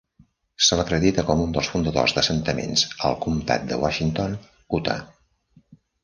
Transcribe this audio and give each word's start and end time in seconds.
Se 0.67 0.77
l'acredita 0.77 1.23
com 1.25 1.41
un 1.41 1.51
dels 1.57 1.67
fundadors 1.73 2.15
d'assentaments 2.17 2.85
al 3.09 3.17
comtat 3.25 3.67
de 3.73 3.77
Washington, 3.83 4.33
Utah. 4.79 4.97